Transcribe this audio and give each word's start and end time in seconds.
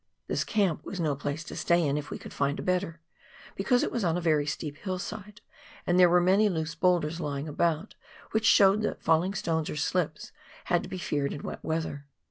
This 0.25 0.43
camp 0.43 0.83
was 0.83 0.99
no 0.99 1.15
place 1.15 1.43
to 1.43 1.55
stay 1.55 1.85
in, 1.85 1.95
if 1.95 2.09
we 2.09 2.17
could 2.17 2.33
find 2.33 2.57
a 2.57 2.63
better, 2.63 3.01
because 3.55 3.83
it 3.83 3.91
was 3.91 4.03
on 4.03 4.17
a 4.17 4.19
very 4.19 4.47
steep 4.47 4.77
hillside, 4.77 5.41
and 5.85 5.99
there 5.99 6.09
were 6.09 6.19
many 6.19 6.49
loose 6.49 6.73
boulders 6.73 7.19
lying 7.21 7.47
about, 7.47 7.93
which 8.31 8.47
showed 8.47 8.81
that 8.81 9.03
falling 9.03 9.35
stones 9.35 9.69
or 9.69 9.75
slips 9.75 10.31
had 10.65 10.81
to 10.81 10.89
be 10.89 10.97
feared 10.97 11.33
in 11.33 11.43
wet 11.43 11.63
weather. 11.63 12.07